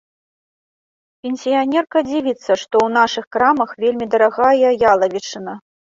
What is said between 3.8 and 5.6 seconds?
вельмі дарагая ялавічына.